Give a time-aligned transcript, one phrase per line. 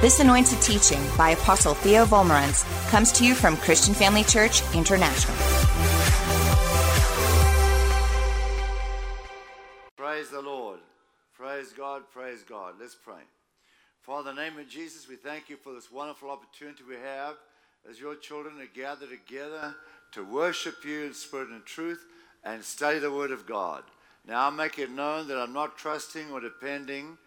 [0.00, 5.36] This anointed teaching by Apostle Theo Wolmarans comes to you from Christian Family Church International.
[9.98, 10.78] Praise the Lord.
[11.34, 12.04] Praise God.
[12.14, 12.76] Praise God.
[12.80, 13.20] Let's pray.
[14.00, 17.36] Father, in the name of Jesus, we thank you for this wonderful opportunity we have
[17.86, 19.74] as your children to gather together
[20.12, 22.06] to worship you in spirit and truth
[22.42, 23.82] and study the Word of God.
[24.26, 27.18] Now I make it known that I'm not trusting or depending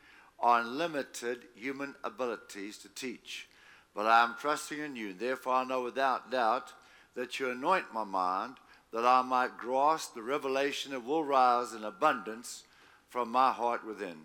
[0.43, 3.47] on limited human abilities to teach,
[3.95, 5.13] but I am trusting in you.
[5.13, 6.73] Therefore, I know without doubt
[7.15, 8.55] that you anoint my mind
[8.91, 12.63] that I might grasp the revelation that will rise in abundance
[13.09, 14.17] from my heart within.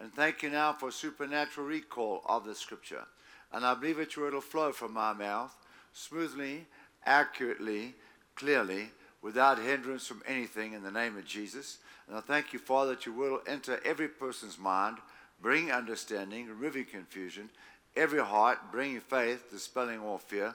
[0.00, 3.04] And thank you now for supernatural recall of the scripture.
[3.52, 5.54] And I believe that your word will flow from my mouth
[5.92, 6.66] smoothly,
[7.04, 7.94] accurately,
[8.34, 8.90] clearly,
[9.22, 11.78] without hindrance from anything in the name of Jesus.
[12.08, 14.98] And I thank you, Father, that you will enter every person's mind
[15.40, 17.50] bring understanding, removing confusion,
[17.96, 20.54] every heart, bringing faith, dispelling all fear.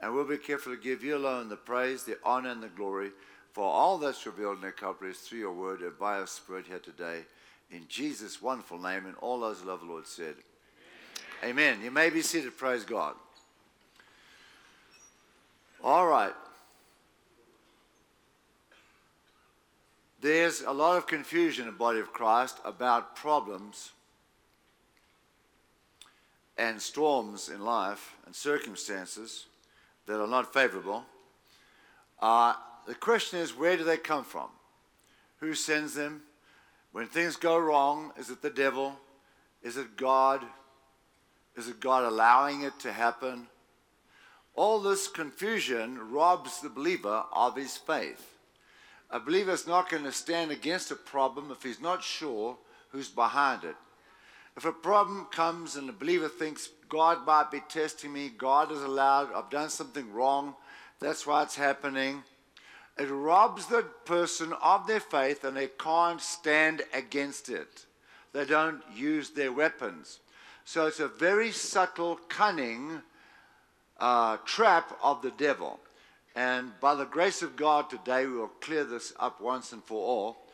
[0.00, 3.10] And we'll be careful to give you alone the praise, the honor, and the glory
[3.52, 7.20] for all that's revealed and accomplished through your word and by your spirit here today.
[7.70, 10.34] In Jesus' wonderful name, and all those who love the Lord said,
[11.42, 11.74] Amen.
[11.74, 11.84] Amen.
[11.84, 12.56] You may be seated.
[12.56, 13.14] Praise God.
[15.82, 16.32] All right.
[20.20, 23.90] There's a lot of confusion in the body of Christ about problems
[26.62, 29.46] and storms in life and circumstances
[30.06, 31.04] that are not favorable,
[32.20, 32.54] uh,
[32.86, 34.46] the question is where do they come from?
[35.40, 36.22] Who sends them?
[36.92, 38.96] When things go wrong, is it the devil?
[39.64, 40.44] Is it God?
[41.56, 43.48] Is it God allowing it to happen?
[44.54, 48.38] All this confusion robs the believer of his faith.
[49.10, 52.56] A believer is not going to stand against a problem if he's not sure
[52.90, 53.74] who's behind it.
[54.56, 58.82] If a problem comes and the believer thinks God might be testing me, God has
[58.82, 60.54] allowed, I've done something wrong,
[61.00, 62.22] that's why it's happening,
[62.98, 67.86] it robs the person of their faith and they can't stand against it.
[68.32, 70.20] They don't use their weapons.
[70.64, 73.02] So it's a very subtle, cunning
[73.98, 75.80] uh, trap of the devil.
[76.36, 79.98] And by the grace of God today, we will clear this up once and for
[79.98, 80.46] all.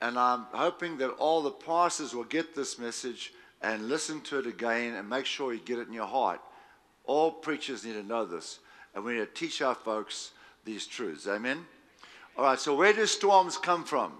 [0.00, 3.32] And I'm hoping that all the pastors will get this message
[3.62, 6.40] and listen to it again and make sure you get it in your heart.
[7.04, 8.60] All preachers need to know this,
[8.94, 10.32] and we need to teach our folks
[10.64, 11.26] these truths.
[11.26, 11.66] Amen?
[12.36, 14.12] All right, so where do storms come from?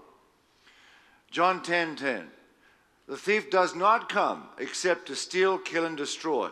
[1.31, 2.27] John 10 10.
[3.07, 6.49] The thief does not come except to steal, kill, and destroy.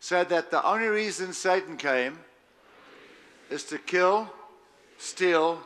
[0.00, 2.18] So that the only reason Satan came
[3.50, 4.30] is to kill,
[4.98, 5.60] steal,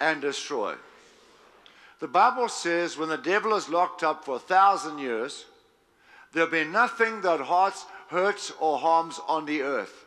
[0.00, 0.74] and destroy.
[1.98, 5.46] The Bible says when the devil is locked up for a thousand years,
[6.32, 10.06] There'll be nothing that hurts, hurts or harms on the earth.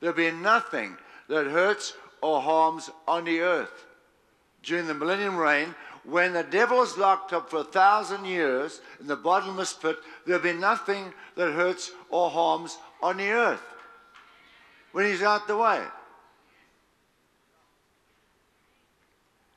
[0.00, 0.96] There'll be nothing
[1.28, 3.86] that hurts or harms on the earth.
[4.62, 9.06] During the millennium reign, when the devil is locked up for a thousand years in
[9.06, 13.62] the bottomless pit, there'll be nothing that hurts or harms on the earth
[14.92, 15.82] when he's out the way.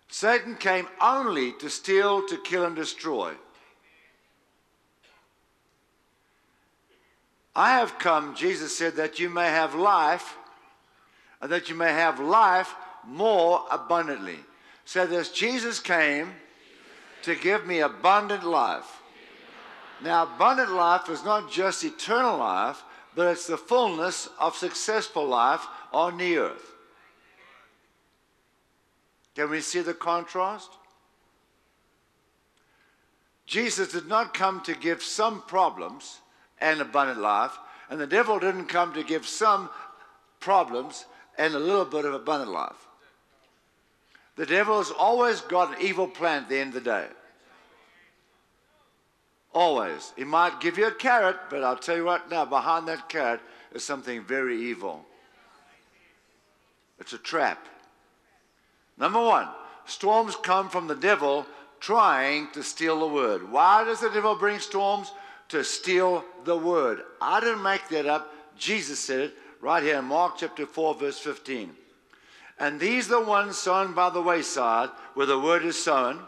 [0.09, 3.33] Satan came only to steal, to kill, and destroy.
[7.55, 10.37] I have come, Jesus said, that you may have life,
[11.41, 12.73] and that you may have life
[13.05, 14.39] more abundantly.
[14.85, 16.31] So this Jesus came
[17.23, 19.01] to give me abundant life.
[20.03, 22.83] Now, abundant life is not just eternal life,
[23.15, 26.71] but it's the fullness of successful life on the earth.
[29.35, 30.71] Can we see the contrast?
[33.45, 36.20] Jesus did not come to give some problems
[36.61, 37.57] and abundant life.
[37.89, 39.69] And the devil didn't come to give some
[40.39, 41.05] problems
[41.37, 42.87] and a little bit of abundant life.
[44.37, 47.07] The devil has always got an evil plan at the end of the day.
[49.53, 50.13] Always.
[50.15, 53.41] He might give you a carrot, but I'll tell you right now, behind that carrot
[53.73, 55.05] is something very evil.
[56.99, 57.67] It's a trap.
[58.97, 59.49] Number one,
[59.85, 61.45] storms come from the devil
[61.79, 63.51] trying to steal the word.
[63.51, 65.11] Why does the devil bring storms?
[65.51, 67.01] To steal the word.
[67.19, 68.33] I didn't make that up.
[68.57, 71.71] Jesus said it right here in Mark chapter 4, verse 15.
[72.57, 76.21] And these are the ones sown by the wayside where the word is sown.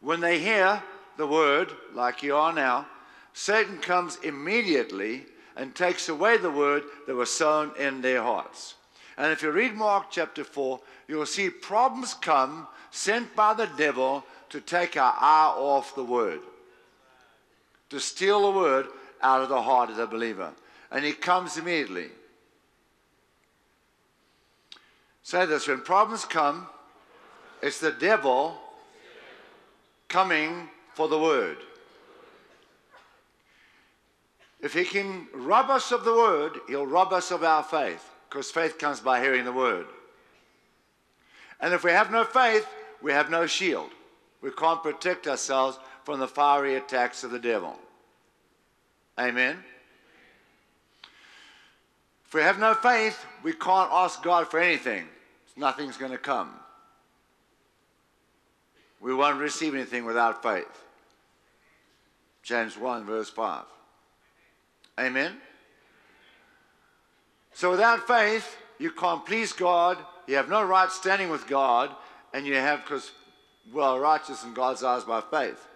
[0.00, 0.80] When they hear
[1.16, 2.86] the word, like you are now,
[3.32, 5.26] Satan comes immediately
[5.56, 8.76] and takes away the word that was sown in their hearts.
[9.18, 14.24] And if you read Mark chapter 4, you'll see problems come sent by the devil
[14.50, 16.40] to take our eye off the word
[17.92, 18.86] to steal the word
[19.20, 20.50] out of the heart of the believer.
[20.90, 22.06] And he comes immediately.
[25.22, 26.66] Say this when problems come,
[27.62, 28.56] it's the devil
[30.08, 31.58] coming for the word.
[34.62, 38.50] If he can rob us of the word, he'll rob us of our faith, because
[38.50, 39.84] faith comes by hearing the word.
[41.60, 42.66] And if we have no faith,
[43.02, 43.90] we have no shield.
[44.40, 47.78] We can't protect ourselves from the fiery attacks of the devil.
[49.18, 49.58] Amen.
[52.26, 55.06] If we have no faith, we can't ask God for anything.
[55.56, 56.50] Nothing's going to come.
[59.00, 60.84] We won't receive anything without faith.
[62.42, 63.64] James 1, verse 5.
[64.98, 65.32] Amen.
[67.52, 69.98] So without faith, you can't please God.
[70.26, 71.94] You have no right standing with God,
[72.32, 73.10] and you have because
[73.72, 75.66] well righteous in God's eyes by faith,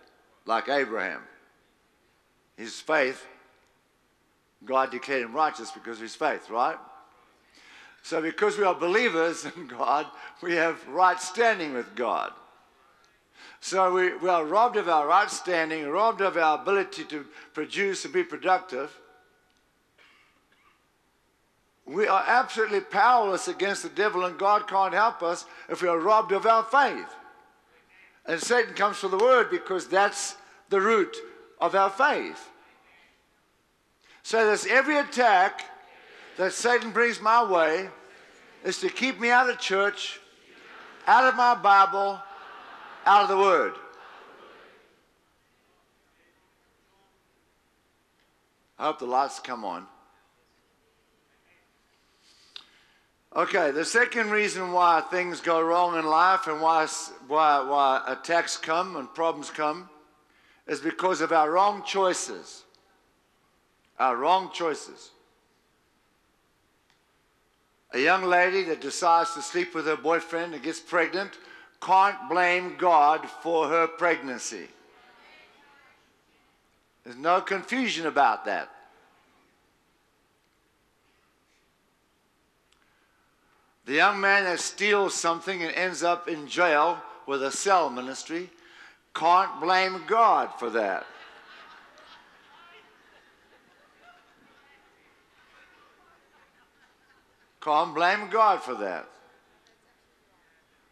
[0.46, 1.20] like Abraham.
[2.56, 3.26] His faith,
[4.64, 6.78] God declared him righteous because of his faith, right?
[8.02, 10.06] So because we are believers in God,
[10.40, 12.32] we have right standing with God.
[13.60, 18.04] So we, we are robbed of our right standing, robbed of our ability to produce
[18.04, 18.96] and be productive
[21.86, 25.98] we are absolutely powerless against the devil, and God can't help us if we are
[25.98, 27.06] robbed of our faith.
[28.28, 30.36] And Satan comes for the word because that's
[30.68, 31.16] the root
[31.60, 32.50] of our faith.
[34.22, 35.64] So there's every attack
[36.36, 37.88] that Satan brings my way
[38.64, 40.20] is to keep me out of church,
[41.06, 42.20] out of my Bible,
[43.06, 43.74] out of the Word.
[48.78, 49.86] I hope the lights come on.
[53.36, 56.86] Okay, the second reason why things go wrong in life and why,
[57.28, 59.90] why, why attacks come and problems come
[60.66, 62.64] is because of our wrong choices.
[63.98, 65.10] Our wrong choices.
[67.92, 71.32] A young lady that decides to sleep with her boyfriend and gets pregnant
[71.82, 74.66] can't blame God for her pregnancy.
[77.04, 78.70] There's no confusion about that.
[83.86, 88.50] The young man that steals something and ends up in jail with a cell ministry
[89.14, 91.06] can't blame God for that.
[97.60, 99.08] Can't blame God for that.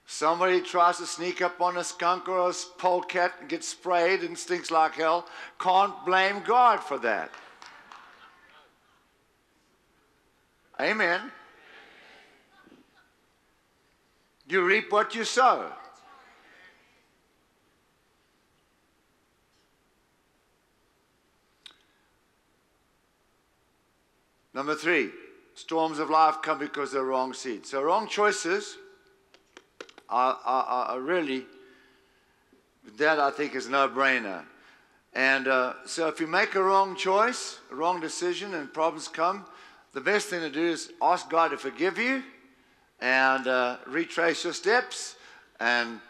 [0.06, 4.38] Somebody tries to sneak up on a skunk or a polecat and gets sprayed and
[4.38, 5.26] stinks like hell.
[5.58, 7.30] Can't blame God for that.
[10.80, 11.32] Amen.
[14.46, 15.70] You reap what you sow.
[24.52, 25.10] Number three,
[25.54, 27.70] storms of life come because they're wrong seeds.
[27.70, 28.76] So, wrong choices
[30.08, 31.44] are, are, are really,
[32.98, 34.44] that I think is no brainer.
[35.12, 39.44] And uh, so, if you make a wrong choice, a wrong decision, and problems come,
[39.92, 42.22] the best thing to do is ask God to forgive you
[43.04, 45.16] and uh, retrace your steps
[45.60, 46.00] and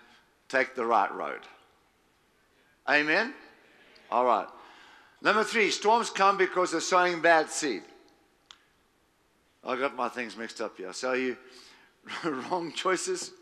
[0.49, 1.41] take the right road.
[2.89, 3.35] Amen?
[4.13, 4.47] All right.
[5.21, 7.83] Number three, storms come because they're sowing bad seed.
[9.65, 10.93] I got my things mixed up here.
[10.93, 11.37] So you
[12.25, 13.33] wrong choices,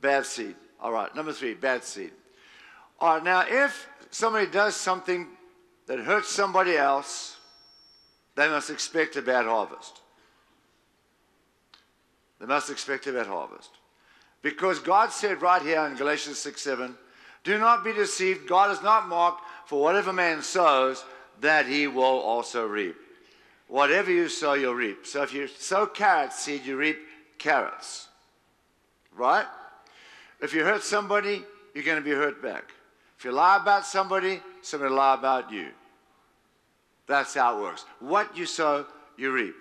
[0.00, 0.56] bad seed.
[0.80, 1.14] All right.
[1.14, 2.10] Number three, bad seed.
[2.98, 3.22] All right.
[3.22, 5.28] Now, if somebody does something
[5.86, 7.36] that hurts somebody else,
[8.34, 10.00] they must expect a bad harvest.
[12.40, 13.70] They must expect a bad harvest.
[14.42, 16.94] Because God said right here in Galatians 6 7,
[17.44, 18.48] do not be deceived.
[18.48, 21.04] God is not mocked, for whatever man sows,
[21.40, 22.96] that he will also reap.
[23.68, 25.06] Whatever you sow, you'll reap.
[25.06, 26.98] So if you sow carrot seed, you reap
[27.38, 28.08] carrots.
[29.14, 29.46] Right?
[30.40, 32.72] If you hurt somebody, you're going to be hurt back.
[33.18, 35.68] If you lie about somebody, somebody will lie about you.
[37.06, 37.84] That's how it works.
[38.00, 39.54] What you sow, you reap.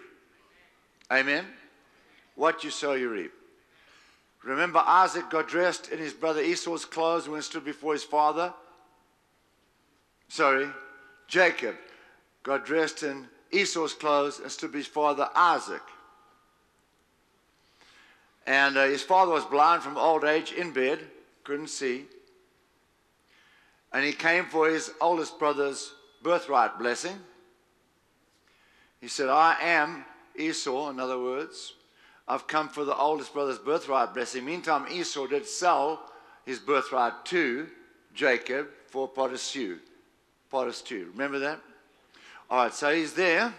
[1.12, 1.46] Amen?
[2.38, 3.34] What you sow, you reap.
[4.44, 8.54] Remember, Isaac got dressed in his brother Esau's clothes when he stood before his father?
[10.30, 10.70] Sorry,
[11.28, 11.76] Jacob
[12.44, 15.82] got dressed in Esau's clothes and stood before his father Isaac.
[18.46, 21.00] And uh, his father was blind from old age in bed,
[21.44, 22.06] couldn't see.
[23.92, 25.92] And he came for his oldest brother's
[26.22, 27.18] birthright blessing.
[29.02, 31.74] He said, I am Esau, in other words.
[32.28, 34.44] I've come for the oldest brother's birthright blessing.
[34.44, 36.12] Meantime, Esau did sell
[36.46, 37.68] his birthright to
[38.14, 39.80] Jacob for shoe.
[40.50, 41.10] Potter's shoe.
[41.12, 41.60] Remember that?
[42.50, 43.54] All right, so he's there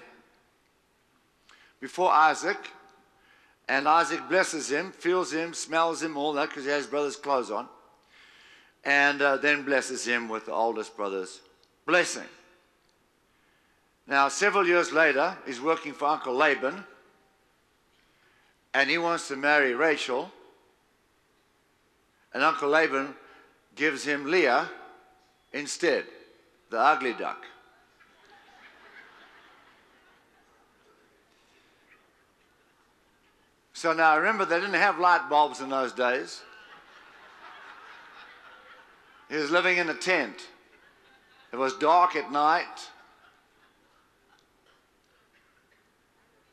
[1.80, 2.56] before Isaac,
[3.68, 7.50] and Isaac blesses him, feels him, smells him, all that, because he has brother's clothes
[7.50, 7.68] on,
[8.84, 11.40] and uh, then blesses him with the oldest brother's
[11.86, 12.24] blessing.
[14.06, 16.82] Now, several years later, he's working for Uncle Laban,
[18.78, 20.30] and he wants to marry Rachel,
[22.32, 23.12] and Uncle Laban
[23.74, 24.70] gives him Leah
[25.52, 26.04] instead,
[26.70, 27.44] the ugly duck.
[33.72, 36.40] So now remember, they didn't have light bulbs in those days.
[39.28, 40.46] He was living in a tent.
[41.52, 42.90] It was dark at night.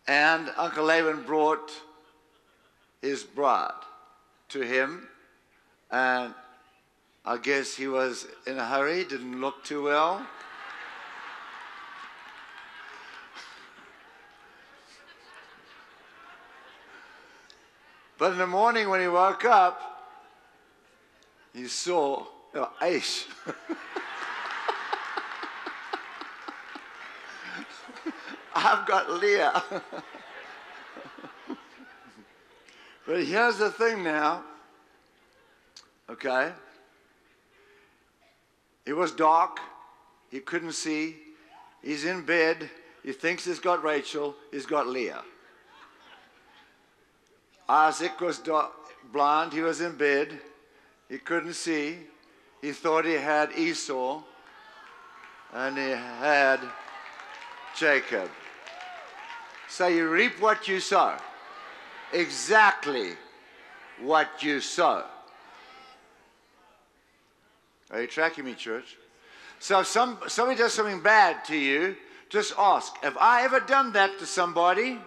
[0.08, 1.72] And Uncle Laban brought
[3.02, 3.72] his bride
[4.50, 5.08] to him.
[5.92, 6.34] And
[7.24, 10.26] I guess he was in a hurry, didn't look too well.
[18.18, 19.96] But in the morning when he woke up,
[21.54, 23.26] he saw oh, Aish.
[28.56, 29.64] I've got Leah.
[33.06, 34.44] but here's the thing now.
[36.10, 36.52] Okay?
[38.86, 39.60] It was dark.
[40.30, 41.16] He couldn't see.
[41.82, 42.70] He's in bed.
[43.04, 44.36] He thinks he's got Rachel.
[44.52, 45.24] He's got Leah.
[47.68, 48.74] Isaac was dark,
[49.12, 49.54] blind.
[49.54, 50.40] He was in bed.
[51.10, 51.98] He couldn't see.
[52.62, 54.22] He thought he had Esau.
[55.54, 56.60] And he had
[57.78, 58.30] Jacob.
[59.68, 61.18] So you reap what you sow.
[62.14, 63.14] Exactly
[64.02, 65.04] what you sow.
[67.92, 68.98] Are you tracking me, church?
[69.60, 71.96] So if some, somebody does something bad to you,
[72.30, 75.00] just ask, have I ever done that to somebody?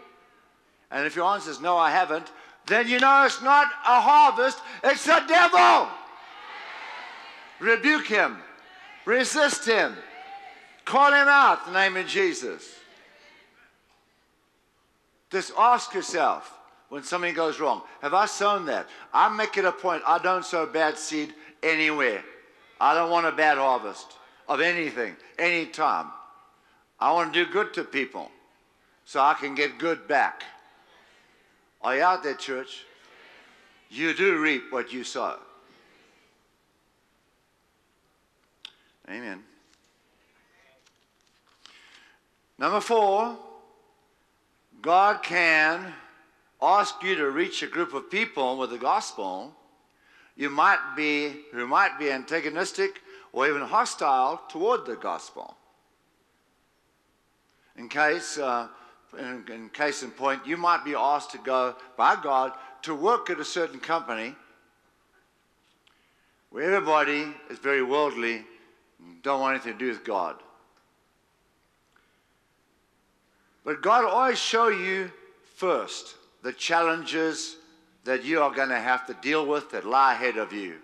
[0.90, 2.33] And if your answer is no, I haven't,
[2.67, 5.88] then you know it's not a harvest, it's the devil.
[7.61, 8.38] Rebuke him,
[9.05, 9.97] resist him,
[10.85, 12.75] call him out in the name of Jesus.
[15.31, 16.58] Just ask yourself
[16.88, 18.88] when something goes wrong Have I sown that?
[19.12, 22.23] I make it a point, I don't sow bad seed anywhere.
[22.80, 24.07] I don't want a bad harvest
[24.49, 26.07] of anything, anytime.
[27.00, 28.30] I want to do good to people
[29.04, 30.45] so I can get good back.
[31.83, 32.85] Are you out there, church?
[33.90, 35.38] You do reap what you sow.
[39.09, 39.42] Amen.
[42.59, 43.37] Number four,
[44.83, 45.92] God can
[46.61, 49.55] ask you to reach a group of people with the gospel
[50.38, 55.57] you might be, who might be antagonistic or even hostile toward the gospel.
[57.77, 58.69] In case, uh,
[59.19, 63.31] in, in case in point, you might be asked to go by God to work
[63.31, 64.35] at a certain company
[66.50, 68.45] where everybody is very worldly
[69.00, 70.37] and don't want anything to do with God.
[73.65, 75.11] But God always show you
[75.57, 76.15] first
[76.49, 77.57] the challenges
[78.05, 80.76] that you are going to have to deal with that lie ahead of you.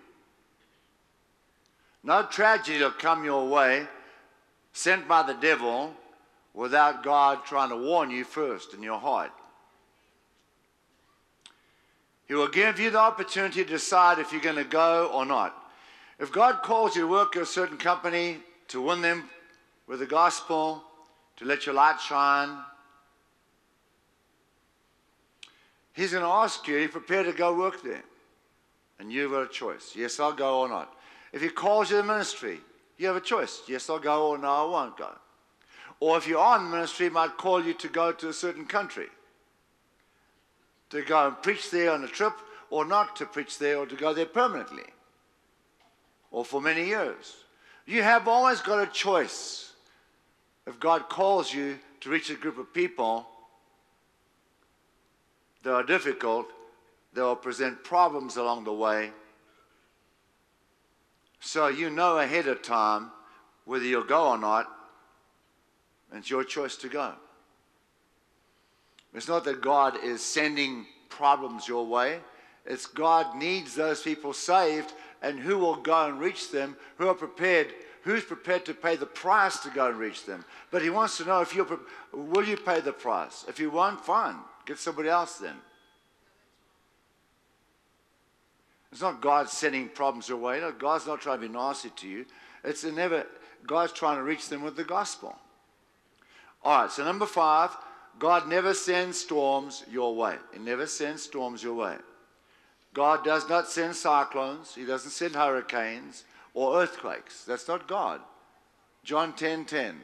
[2.03, 3.87] No tragedy will come your way
[4.73, 5.91] sent by the devil
[6.53, 9.31] without God trying to warn you first in your heart.
[12.27, 15.55] He will give you the opportunity to decide if you're going to go or not.
[16.19, 19.31] If God calls you to work at a certain company to win them
[19.87, 20.83] with the gospel,
[21.37, 22.55] to let your light shine,
[25.95, 28.03] He's going to ask you, are you prepared to go work there?
[28.99, 29.93] And you've got a choice.
[29.95, 30.93] Yes, I'll go or not.
[31.31, 32.59] If he calls you to ministry,
[32.97, 33.61] you have a choice.
[33.67, 35.11] Yes, I'll go or no, I won't go.
[36.01, 39.07] Or if you're on ministry, he might call you to go to a certain country.
[40.89, 42.33] To go and preach there on a trip,
[42.69, 44.83] or not to preach there, or to go there permanently.
[46.29, 47.37] Or for many years.
[47.85, 49.71] You have always got a choice.
[50.67, 53.27] If God calls you to reach a group of people,
[55.65, 56.45] that are difficult,
[57.13, 59.09] they will present problems along the way.
[61.39, 63.11] So you know ahead of time
[63.65, 64.71] whether you'll go or not,
[66.13, 67.13] it's your choice to go.
[69.15, 72.19] It's not that God is sending problems your way.
[72.67, 74.93] It's God needs those people saved,
[75.23, 79.05] and who will go and reach them, who are prepared, who's prepared to pay the
[79.07, 80.45] price to go and reach them.
[80.69, 81.79] But He wants to know if you're,
[82.13, 83.45] will you pay the price?
[83.47, 84.37] If you won't, fine.
[84.65, 85.55] Get somebody else then.
[88.91, 90.59] It's not God sending problems your way.
[90.59, 92.25] No, God's not trying to be nasty to you.
[92.63, 93.25] It's never,
[93.67, 95.35] God's trying to reach them with the gospel.
[96.63, 97.75] All right, so number five,
[98.17, 100.37] God never sends storms your way.
[100.53, 101.97] He never sends storms your way.
[102.93, 107.43] God does not send cyclones, He doesn't send hurricanes or earthquakes.
[107.43, 108.21] That's not God.
[109.03, 110.01] John 10 10.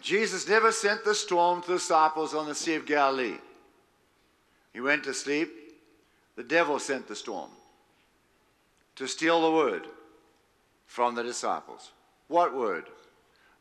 [0.00, 3.38] Jesus never sent the storm to the disciples on the Sea of Galilee.
[4.72, 5.50] He went to sleep.
[6.36, 7.50] The devil sent the storm
[8.96, 9.86] to steal the word
[10.86, 11.92] from the disciples.
[12.28, 12.86] What word?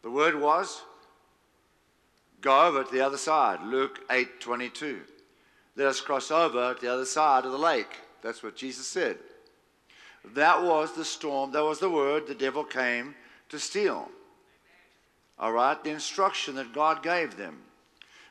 [0.01, 0.81] The word was
[2.41, 3.61] go over to the other side.
[3.63, 5.01] Luke 8 22.
[5.75, 7.99] Let us cross over to the other side of the lake.
[8.21, 9.17] That's what Jesus said.
[10.33, 13.15] That was the storm, that was the word the devil came
[13.49, 14.09] to steal.
[15.39, 17.61] All right, the instruction that God gave them.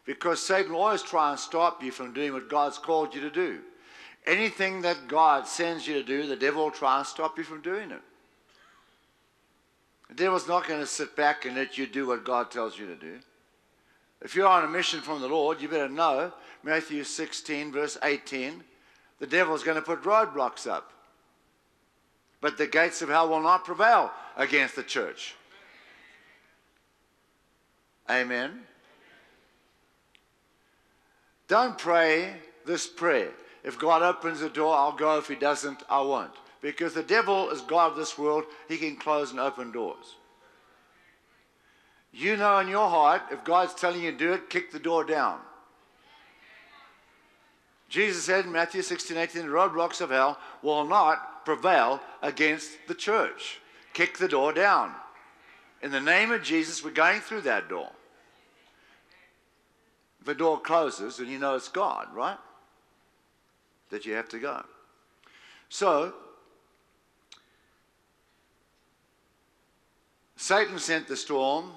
[0.05, 3.31] Because Satan will always try and stop you from doing what God's called you to
[3.31, 3.61] do.
[4.27, 7.61] Anything that God sends you to do, the devil will try and stop you from
[7.61, 8.03] doing it.
[10.09, 12.87] The devil's not going to sit back and let you do what God tells you
[12.87, 13.19] to do.
[14.21, 16.33] If you're on a mission from the Lord, you better know
[16.63, 18.63] Matthew 16, verse 18,
[19.19, 20.93] the devil's going to put roadblocks up.
[22.41, 25.35] But the gates of hell will not prevail against the church.
[28.11, 28.61] Amen.
[31.49, 33.31] Don't pray this prayer.
[33.65, 35.19] If God opens the door, I'll go.
[35.19, 36.33] If He doesn't, I won't.
[36.61, 38.45] Because the devil is God of this world.
[38.69, 40.17] He can close and open doors.
[42.13, 45.05] You know in your heart, if God's telling you to do it, kick the door
[45.05, 45.39] down.
[47.89, 52.95] Jesus said in Matthew 16, 18, the roadblocks of hell will not prevail against the
[52.95, 53.61] church.
[53.93, 54.95] Kick the door down.
[55.83, 57.91] In the name of Jesus, we're going through that door.
[60.25, 62.39] The door closes, and you know it's God, right?
[63.91, 64.65] That you have to go.
[65.69, 66.15] So,
[70.37, 71.73] Satan sent the storm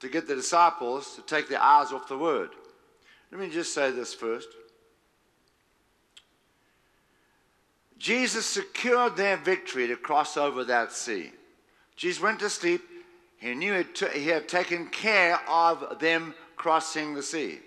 [0.00, 2.50] to get the disciples to take their eyes off the word.
[3.30, 4.48] Let me just say this first.
[7.98, 11.32] Jesus secured their victory to cross over that sea.
[11.96, 12.82] Jesus went to sleep.
[13.46, 17.60] He knew he had taken care of them crossing the sea.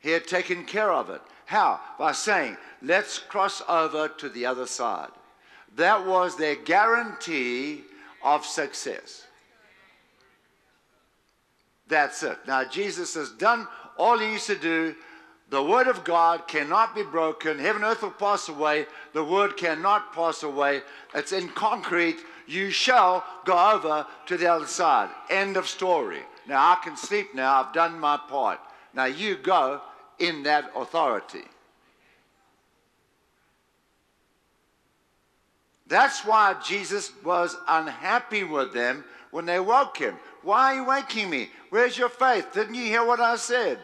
[0.00, 1.20] He had taken care of it.
[1.46, 1.80] How?
[1.98, 5.10] By saying, let's cross over to the other side.
[5.74, 7.82] That was their guarantee
[8.22, 9.26] of success.
[11.88, 12.38] That's it.
[12.46, 13.66] Now, Jesus has done
[13.98, 14.94] all he used to do.
[15.48, 17.58] The word of God cannot be broken.
[17.58, 18.86] Heaven and earth will pass away.
[19.12, 20.82] The word cannot pass away.
[21.14, 22.18] It's in concrete.
[22.48, 25.08] You shall go over to the other side.
[25.30, 26.20] End of story.
[26.48, 27.62] Now I can sleep now.
[27.62, 28.58] I've done my part.
[28.92, 29.80] Now you go
[30.18, 31.44] in that authority.
[35.86, 40.16] That's why Jesus was unhappy with them when they woke him.
[40.42, 41.50] Why are you waking me?
[41.70, 42.52] Where's your faith?
[42.52, 43.78] Didn't you hear what I said?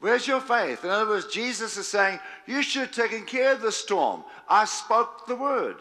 [0.00, 0.84] Where's your faith?
[0.84, 4.24] In other words, Jesus is saying, You should have taken care of the storm.
[4.48, 5.76] I spoke the word.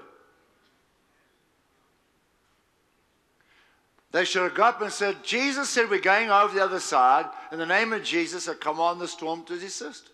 [4.11, 7.25] They should have got up and said, Jesus said we're going over the other side.
[7.51, 10.09] In the name of Jesus, I command the storm to desist.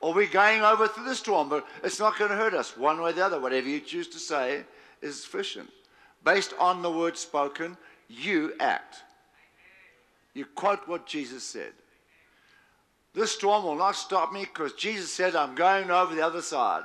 [0.00, 3.00] Or we're going over through the storm, but it's not going to hurt us one
[3.00, 3.40] way or the other.
[3.40, 4.64] Whatever you choose to say
[5.00, 5.70] is sufficient.
[6.22, 8.96] Based on the word spoken, you act.
[10.34, 11.72] You quote what Jesus said.
[13.14, 16.84] This storm will not stop me because Jesus said I'm going over the other side.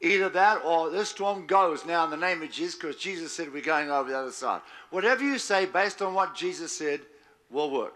[0.00, 3.52] Either that or this storm goes now in the name of Jesus because Jesus said
[3.52, 4.60] we're going over the other side.
[4.90, 7.00] Whatever you say based on what Jesus said
[7.50, 7.94] will work.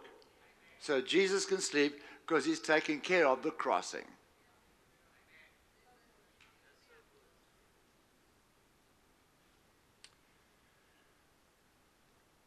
[0.80, 4.04] So Jesus can sleep because he's taking care of the crossing.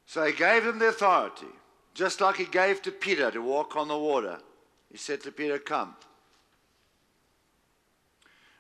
[0.05, 1.47] So he gave him the authority,
[1.93, 4.39] just like he gave to Peter to walk on the water.
[4.91, 5.95] He said to Peter, Come.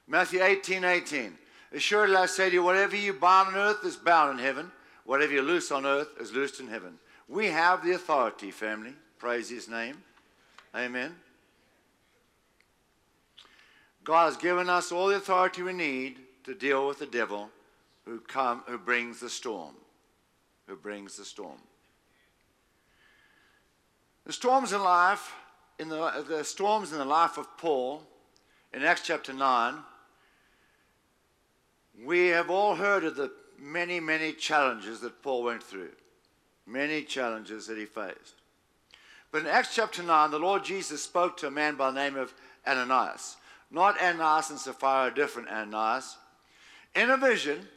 [0.07, 1.37] Matthew 18 18.
[1.73, 4.71] Assuredly I say to you, whatever you bind on earth is bound in heaven,
[5.05, 6.99] whatever you loose on earth is loosed in heaven.
[7.29, 8.93] We have the authority, family.
[9.17, 10.03] Praise his name.
[10.75, 11.15] Amen.
[14.03, 17.49] God has given us all the authority we need to deal with the devil
[18.05, 19.75] who, come, who brings the storm.
[20.67, 21.59] Who brings the storm.
[24.25, 25.33] The storms in life,
[25.81, 28.03] in the, the storms in the life of Paul,
[28.71, 29.73] in Acts chapter 9,
[32.05, 35.89] we have all heard of the many, many challenges that Paul went through,
[36.67, 38.35] many challenges that he faced.
[39.31, 42.15] But in Acts chapter 9, the Lord Jesus spoke to a man by the name
[42.15, 42.31] of
[42.67, 43.37] Ananias.
[43.71, 46.15] Not Ananias and Sapphira, different Ananias.
[46.93, 47.67] In a vision,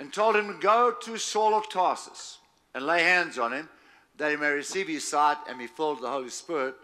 [0.00, 2.38] and told him to go to Saul of Tarsus
[2.74, 3.68] and lay hands on him
[4.16, 6.74] that he may receive his sight and be filled with the Holy Spirit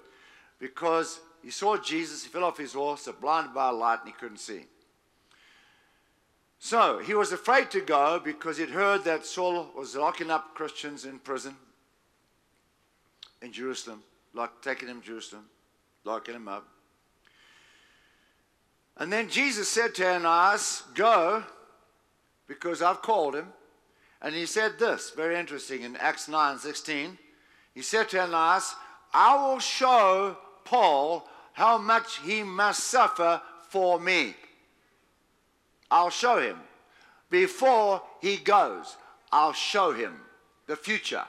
[0.60, 4.38] because he saw Jesus, he fell off his horse, blinded by light, and he couldn't
[4.38, 4.66] see.
[6.58, 11.06] So he was afraid to go because he'd heard that Saul was locking up Christians
[11.06, 11.56] in prison
[13.40, 14.02] in Jerusalem,
[14.34, 15.46] like taking them to Jerusalem,
[16.04, 16.68] locking them up.
[18.98, 21.42] And then Jesus said to Ananias, Go,
[22.46, 23.46] because I've called him.
[24.20, 27.16] And he said this, very interesting, in Acts 9 16.
[27.74, 28.74] He said to Ananias,
[29.14, 30.36] I will show
[30.70, 34.36] Paul how much he must suffer for me.
[35.90, 36.60] I'll show him.
[37.28, 38.96] Before he goes,
[39.32, 40.20] I'll show him
[40.68, 41.24] the future.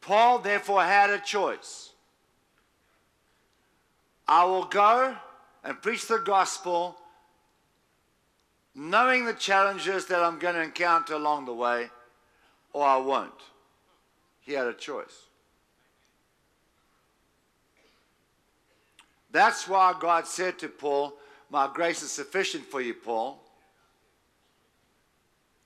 [0.00, 1.92] Paul therefore had a choice.
[4.26, 5.16] I will go
[5.62, 6.96] and preach the gospel,
[8.74, 11.90] knowing the challenges that I'm going to encounter along the way,
[12.72, 13.53] or I won't.
[14.44, 15.26] He had a choice.
[19.32, 21.14] That's why God said to Paul,
[21.50, 23.40] My grace is sufficient for you, Paul.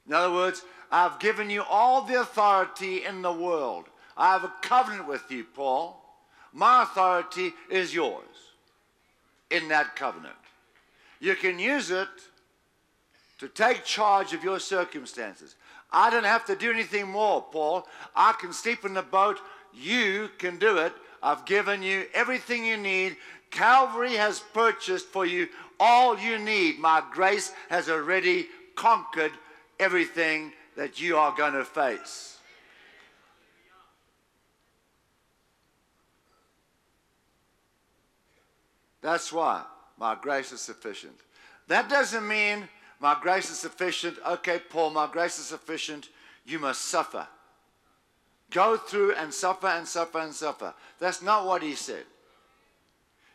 [0.06, 3.84] In other words, I've given you all the authority in the world.
[4.16, 6.02] I have a covenant with you, Paul.
[6.52, 8.24] My authority is yours
[9.50, 10.34] in that covenant.
[11.20, 12.08] You can use it
[13.38, 15.56] to take charge of your circumstances.
[15.90, 17.86] I don't have to do anything more, Paul.
[18.14, 19.40] I can sleep in the boat.
[19.72, 20.92] You can do it.
[21.22, 23.16] I've given you everything you need.
[23.50, 25.48] Calvary has purchased for you
[25.80, 26.78] all you need.
[26.78, 29.32] My grace has already conquered
[29.80, 32.36] everything that you are going to face.
[39.00, 39.62] That's why
[39.98, 41.18] my grace is sufficient.
[41.68, 42.68] That doesn't mean
[43.00, 44.18] my grace is sufficient.
[44.26, 46.08] Okay, Paul, my grace is sufficient.
[46.44, 47.26] You must suffer.
[48.50, 50.74] Go through and suffer and suffer and suffer.
[50.98, 52.04] That's not what he said.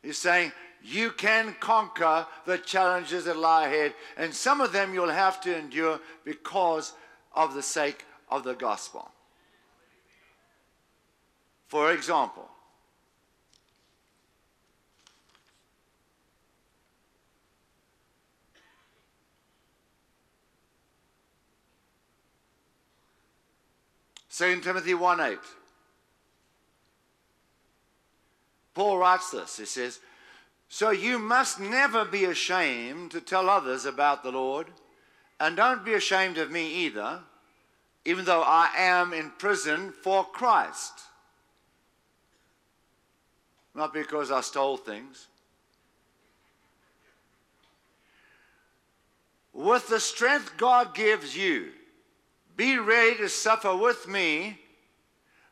[0.01, 0.51] He's saying
[0.83, 5.57] you can conquer the challenges that lie ahead, and some of them you'll have to
[5.57, 6.93] endure because
[7.33, 9.09] of the sake of the gospel.
[11.67, 12.49] For example,
[24.35, 25.37] 2 Timothy 1 8.
[28.73, 29.57] Paul writes this.
[29.57, 29.99] He says,
[30.67, 34.67] So you must never be ashamed to tell others about the Lord,
[35.39, 37.19] and don't be ashamed of me either,
[38.05, 40.93] even though I am in prison for Christ.
[43.75, 45.27] Not because I stole things.
[49.53, 51.69] With the strength God gives you,
[52.55, 54.59] be ready to suffer with me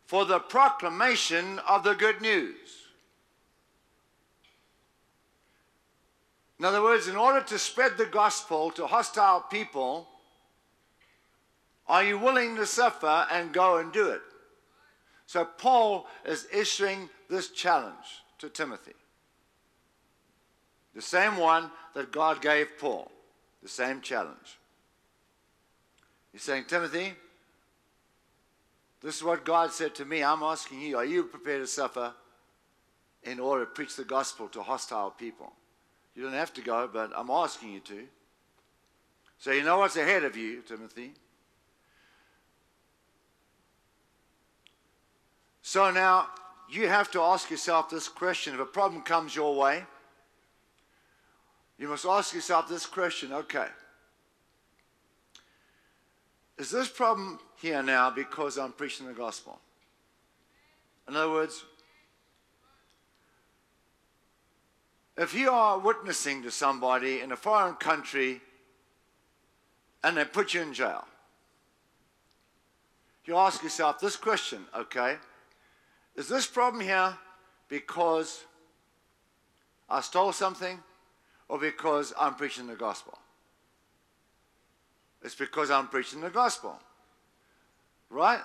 [0.06, 2.82] for the proclamation of the good news.
[6.60, 10.08] In other words, in order to spread the gospel to hostile people,
[11.88, 14.22] are you willing to suffer and go and do it?
[15.26, 18.94] So Paul is issuing this challenge to Timothy.
[20.94, 23.12] The same one that God gave Paul,
[23.64, 24.60] the same challenge.
[26.32, 27.14] He's saying, Timothy,
[29.02, 30.24] this is what God said to me.
[30.24, 32.14] I'm asking you, are you prepared to suffer
[33.24, 35.52] in order to preach the gospel to hostile people?
[36.16, 38.08] You don't have to go, but I'm asking you to.
[39.40, 41.14] So you know what's ahead of you, Timothy.
[45.62, 46.28] So now
[46.70, 48.54] you have to ask yourself this question.
[48.54, 49.84] If a problem comes your way,
[51.78, 53.68] you must ask yourself this question okay,
[56.62, 59.60] is this problem here now because I'm preaching the gospel?
[61.08, 61.64] In other words,
[65.18, 68.42] if you are witnessing to somebody in a foreign country
[70.04, 71.08] and they put you in jail,
[73.26, 75.16] you ask yourself this question, okay?
[76.16, 77.18] Is this problem here
[77.70, 78.44] because
[79.90, 80.78] I stole something
[81.50, 83.18] or because I'm preaching the gospel?
[85.24, 86.80] It's because I'm preaching the gospel.
[88.10, 88.42] Right?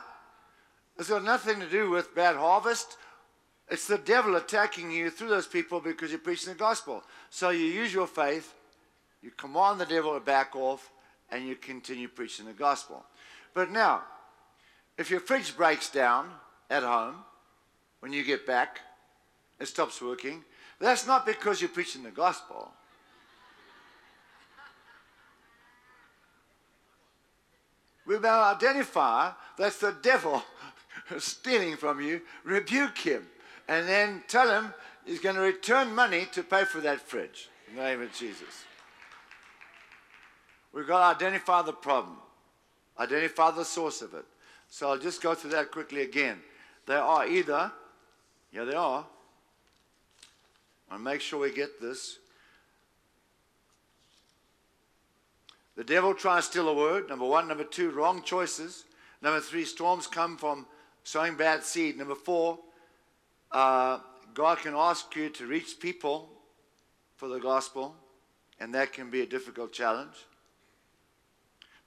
[0.99, 2.97] It's got nothing to do with bad harvest.
[3.69, 7.03] It's the devil attacking you through those people because you're preaching the gospel.
[7.31, 8.55] So you use your faith,
[9.23, 10.91] you command the devil to back off,
[11.31, 13.05] and you continue preaching the gospel.
[13.55, 14.03] But now,
[14.97, 16.31] if your fridge breaks down
[16.71, 17.17] at home
[18.01, 18.81] when you get back,
[19.59, 20.45] it stops working,
[20.79, 22.71] that's not because you're preaching the gospel.
[28.07, 30.43] We may identify that's the devil
[31.19, 33.27] stealing from you, rebuke him,
[33.69, 34.73] and then tell him
[35.05, 37.49] he's going to return money to pay for that fridge.
[37.69, 38.65] In the name of Jesus.
[40.73, 42.17] We've got to identify the problem,
[42.99, 44.25] identify the source of it.
[44.69, 46.39] So I'll just go through that quickly again.
[46.87, 47.73] They are either,
[48.53, 49.07] yeah, they are.
[50.91, 52.19] I'll make sure we get this.
[55.77, 57.09] The devil tries to steal a word.
[57.09, 57.49] Number one.
[57.49, 58.85] Number two, wrong choices.
[59.23, 60.67] Number three, storms come from
[61.05, 61.97] sowing bad seed.
[61.97, 62.59] Number four,
[63.53, 64.01] uh,
[64.35, 66.29] God can ask you to reach people
[67.17, 67.95] for the gospel,
[68.61, 70.15] and that can be a difficult challenge.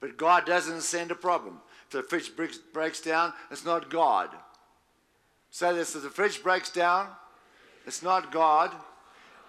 [0.00, 1.60] But God doesn't send a problem.
[1.86, 4.30] If the fridge breaks, breaks down, it's not God.
[5.50, 7.08] Say this if the fridge breaks down,
[7.86, 8.72] it's not God.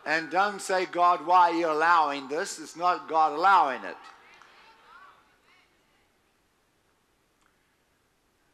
[0.05, 2.59] And don't say, God, why are you allowing this?
[2.59, 3.95] It's not God allowing it.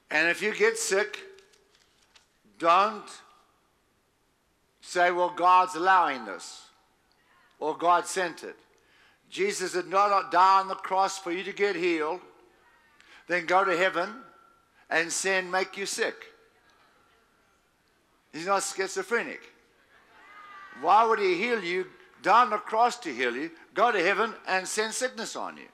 [0.09, 1.19] And if you get sick,
[2.59, 3.09] don't
[4.81, 6.63] say, well, God's allowing this
[7.59, 8.55] or God sent it.
[9.29, 12.21] Jesus did not die on the cross for you to get healed,
[13.27, 14.09] then go to heaven
[14.89, 16.15] and sin make you sick.
[18.31, 19.41] He's not schizophrenic.
[20.81, 21.87] Why would he heal you,
[22.21, 25.67] die on the cross to heal you, go to heaven and send sickness on you?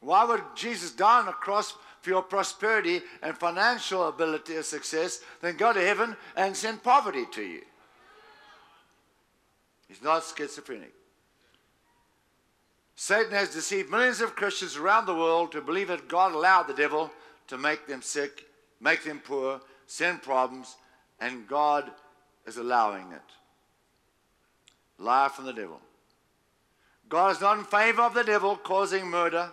[0.00, 1.74] Why would Jesus die on the cross
[2.08, 7.26] for your prosperity and financial ability or success, then go to heaven and send poverty
[7.30, 7.60] to you.
[9.88, 10.94] He's not schizophrenic.
[12.96, 16.72] Satan has deceived millions of Christians around the world to believe that God allowed the
[16.72, 17.10] devil
[17.48, 18.46] to make them sick,
[18.80, 20.76] make them poor, send problems,
[21.20, 21.90] and God
[22.46, 23.20] is allowing it.
[24.98, 25.80] Lie from the devil.
[27.10, 29.52] God is not in favor of the devil causing murder,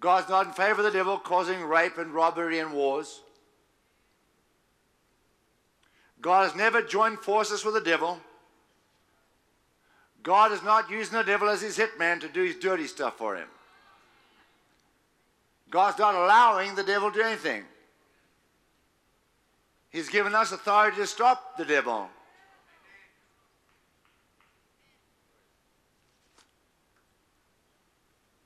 [0.00, 3.20] God's not in favor of the devil causing rape and robbery and wars.
[6.22, 8.18] God has never joined forces with the devil.
[10.22, 13.36] God is not using the devil as his hitman to do his dirty stuff for
[13.36, 13.48] him.
[15.70, 17.64] God's not allowing the devil to do anything.
[19.90, 22.08] He's given us authority to stop the devil.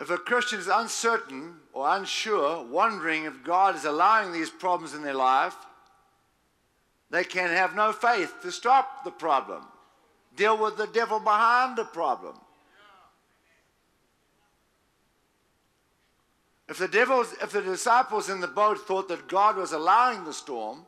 [0.05, 5.03] If a Christian is uncertain or unsure, wondering if God is allowing these problems in
[5.03, 5.57] their life,
[7.09, 9.65] they can have no faith to stop the problem,
[10.37, 12.37] deal with the devil behind the problem.
[16.69, 20.35] If the devils, if the disciples in the boat thought that God was allowing the
[20.35, 20.85] storm,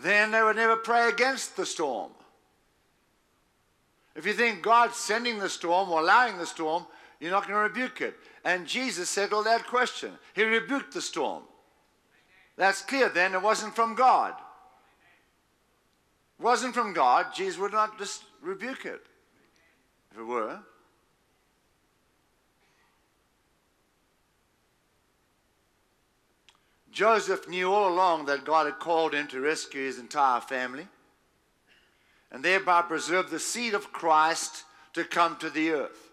[0.00, 2.12] then they would never pray against the storm.
[4.14, 6.86] If you think God's sending the storm or allowing the storm,
[7.20, 8.14] you're not going to rebuke it.
[8.44, 10.12] And Jesus settled that question.
[10.34, 11.42] He rebuked the storm.
[12.56, 14.34] That's clear then, it wasn't from God.
[16.38, 19.00] It wasn't from God, Jesus would not just rebuke it.
[20.12, 20.60] If it were.
[26.92, 30.86] Joseph knew all along that God had called him to rescue his entire family
[32.34, 36.10] and thereby preserve the seed of Christ to come to the earth.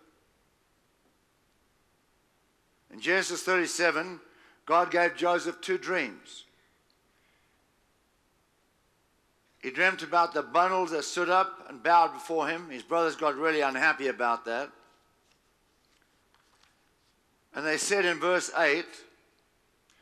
[2.93, 4.19] In Genesis 37,
[4.67, 6.43] God gave Joseph two dreams.
[9.63, 12.69] He dreamt about the bundles that stood up and bowed before him.
[12.69, 14.69] His brothers got really unhappy about that.
[17.55, 18.85] And they said in verse 8,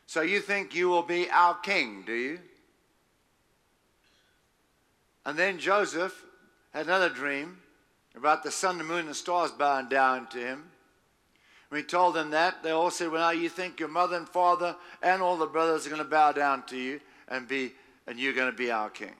[0.06, 2.40] So you think you will be our king, do you?
[5.24, 6.24] And then Joseph
[6.72, 7.58] had another dream
[8.14, 10.64] about the sun, the moon, and the stars bowing down to him.
[11.68, 14.28] When he told them that, they all said, Well, now you think your mother and
[14.28, 17.72] father and all the brothers are going to bow down to you and be
[18.06, 19.14] and you're going to be our king.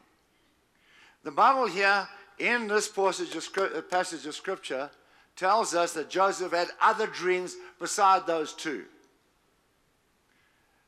[1.23, 2.09] The Bible here,
[2.39, 4.91] in this passage of, uh, passage of scripture,
[5.37, 8.85] tells us that Joseph had other dreams beside those two.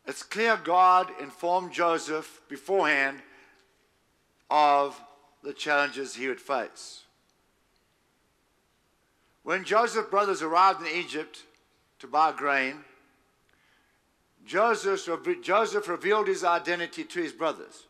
[0.04, 3.20] It's clear God informed Joseph beforehand
[4.52, 5.00] of
[5.42, 7.04] the challenges he would face.
[9.44, 11.44] When Joseph's brothers arrived in Egypt
[12.00, 12.84] to buy grain,
[14.46, 15.08] Joseph,
[15.42, 17.86] Joseph revealed his identity to his brothers.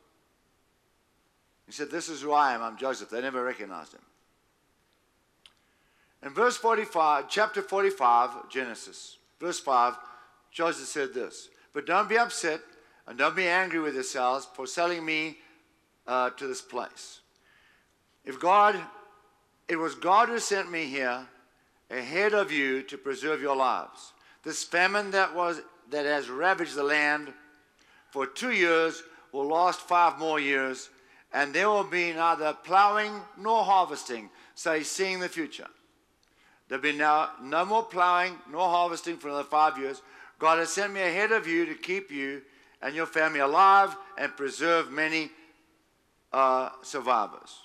[1.66, 2.62] He said, This is who I am.
[2.62, 3.10] I'm Joseph.
[3.10, 4.00] They never recognized him.
[6.24, 9.96] In verse 45, chapter 45, Genesis, verse 5,
[10.52, 12.60] Joseph said this But don't be upset
[13.08, 15.38] and don't be angry with yourselves for selling me
[16.06, 17.20] uh, to this place.
[18.24, 18.80] If God
[19.68, 21.26] It was God who sent me here
[21.90, 24.12] ahead of you to preserve your lives.
[24.42, 27.32] This famine that was that has ravaged the land
[28.10, 30.90] for two years will last five more years,
[31.32, 34.30] and there will be neither plowing nor harvesting.
[34.54, 35.68] So he's seeing the future.
[36.68, 40.02] There'll be now no more plowing nor harvesting for another five years.
[40.38, 42.42] God has sent me ahead of you to keep you
[42.82, 45.30] and your family alive and preserve many
[46.82, 47.60] survivors.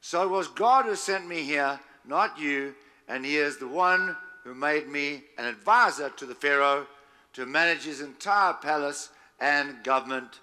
[0.00, 2.74] So it was God who sent me here, not you,
[3.08, 6.86] and he is the one who made me an advisor to the Pharaoh
[7.34, 10.40] to manage his entire palace and government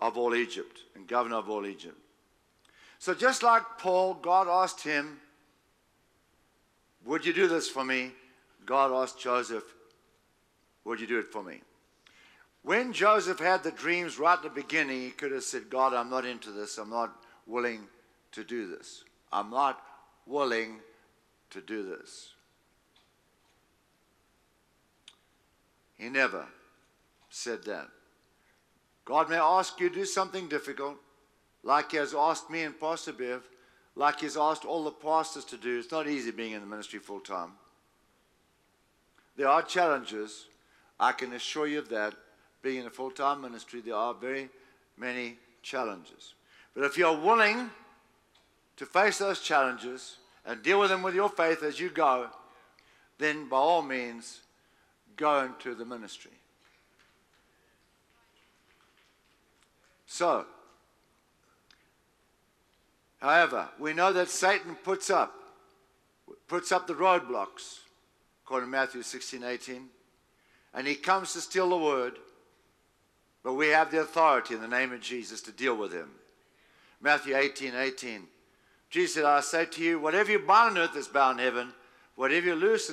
[0.00, 1.96] of all Egypt, and governor of all Egypt.
[2.98, 5.20] So just like Paul, God asked him,
[7.04, 8.10] Would you do this for me?
[8.66, 9.64] God asked Joseph,
[10.84, 11.60] Would you do it for me?
[12.62, 16.10] When Joseph had the dreams right at the beginning, he could have said, God, I'm
[16.10, 16.78] not into this.
[16.78, 17.12] I'm not
[17.46, 17.80] willing
[18.32, 19.02] to do this.
[19.32, 19.82] I'm not
[20.26, 20.78] willing
[21.50, 22.30] to do this.
[25.98, 26.46] He never
[27.30, 27.88] said that.
[29.04, 30.96] God may ask you to do something difficult,
[31.64, 33.42] like He has asked me and Pastor Bev,
[33.96, 35.78] like He's asked all the pastors to do.
[35.78, 37.52] It's not easy being in the ministry full time.
[39.36, 40.46] There are challenges.
[41.00, 42.14] I can assure you of that.
[42.62, 44.48] Being in a full time ministry, there are very
[44.96, 46.34] many challenges.
[46.74, 47.70] But if you're willing
[48.76, 52.28] to face those challenges and deal with them with your faith as you go,
[53.18, 54.40] then by all means,
[55.16, 56.30] go into the ministry.
[60.06, 60.46] So,
[63.20, 65.34] however, we know that Satan puts up
[66.48, 67.78] puts up the roadblocks,
[68.44, 69.88] according to Matthew 16, 18,
[70.74, 72.18] and he comes to steal the word,
[73.42, 76.10] but we have the authority in the name of Jesus to deal with him.
[77.00, 78.22] Matthew 18, 18.
[78.90, 81.72] Jesus said, I say to you, whatever you bind on earth is bound in heaven,
[82.14, 82.90] whatever you loose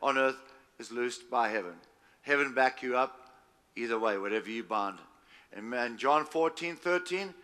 [0.00, 0.36] on earth
[0.78, 1.74] is loosed by heaven.
[2.22, 3.30] Heaven back you up
[3.76, 4.98] either way, whatever you bind.
[5.52, 7.34] And John 14, 13,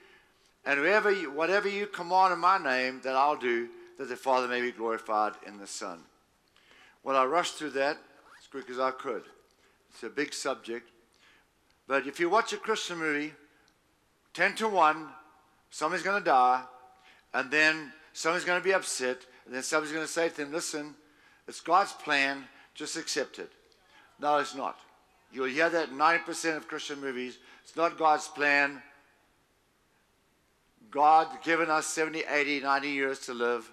[0.64, 4.46] and whoever you, whatever you command in my name, that I'll do, that the Father
[4.46, 6.00] may be glorified in the Son.
[7.02, 7.98] Well, I rushed through that
[8.40, 9.22] as quick as I could.
[9.90, 10.90] It's a big subject.
[11.86, 13.32] But if you watch a Christian movie,
[14.34, 15.08] 10 to 1,
[15.70, 16.62] somebody's going to die,
[17.32, 20.52] and then somebody's going to be upset, and then somebody's going to say to them,
[20.52, 20.94] Listen,
[21.46, 22.44] it's God's plan,
[22.74, 23.52] just accept it.
[24.20, 24.78] No, it's not.
[25.32, 27.38] You'll hear that in 90% of Christian movies.
[27.62, 28.82] It's not God's plan.
[30.90, 33.70] God given us 70, 80, 90 years to live.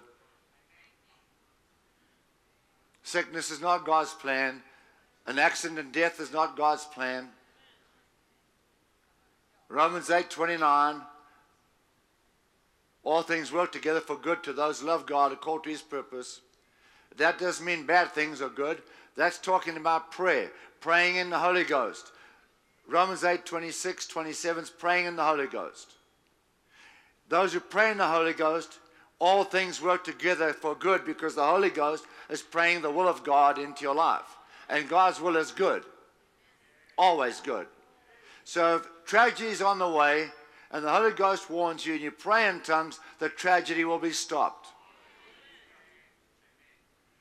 [3.02, 4.62] Sickness is not God's plan.
[5.26, 7.28] An accident and death is not God's plan.
[9.68, 11.00] Romans 8 29.
[13.02, 16.40] All things work together for good to those who love God according to his purpose.
[17.16, 18.82] That doesn't mean bad things are good.
[19.16, 20.50] That's talking about prayer,
[20.80, 22.12] praying in the Holy Ghost.
[22.88, 25.92] Romans 8 26, 27 is praying in the Holy Ghost.
[27.28, 28.78] Those who pray in the Holy Ghost,
[29.18, 33.24] all things work together for good because the Holy Ghost is praying the will of
[33.24, 34.36] God into your life.
[34.68, 35.84] And God's will is good,
[36.98, 37.66] always good.
[38.44, 40.28] So if tragedy is on the way,
[40.70, 44.12] and the Holy Ghost warns you and you pray in tongues, the tragedy will be
[44.12, 44.68] stopped.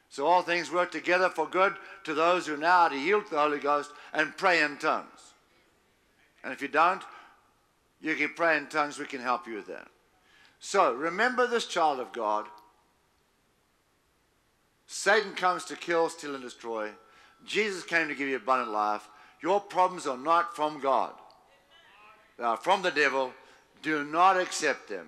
[0.10, 3.42] So all things work together for good to those who now to yield to the
[3.42, 5.34] Holy Ghost and pray in tongues.
[6.44, 7.04] And if you don't,
[8.02, 9.00] you can pray in tongues.
[9.00, 9.88] We can help you with that.
[10.60, 12.46] So remember this child of God.
[14.88, 16.90] Satan comes to kill, steal, and destroy.
[17.46, 19.08] Jesus came to give you abundant life.
[19.43, 21.13] Your problems are not from God.
[22.39, 23.34] They are from the devil
[23.84, 25.08] do not accept them.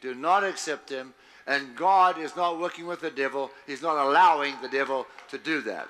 [0.00, 1.14] Do not accept them.
[1.46, 3.50] And God is not working with the devil.
[3.66, 5.86] He's not allowing the devil to do that.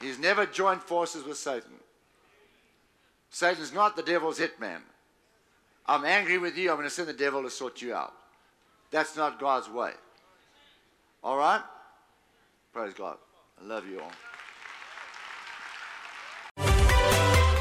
[0.00, 1.70] He's never joined forces with Satan.
[3.30, 4.80] Satan's not the devil's hitman.
[5.86, 6.70] I'm angry with you.
[6.70, 8.12] I'm going to send the devil to sort you out.
[8.90, 9.92] That's not God's way.
[11.22, 11.62] All right?
[12.72, 13.16] Praise God.
[13.62, 14.12] I love you all.